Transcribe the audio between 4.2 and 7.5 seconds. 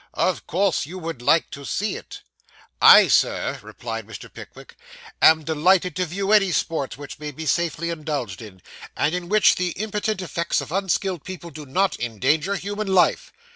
Pickwick, 'am delighted to view any sports which may be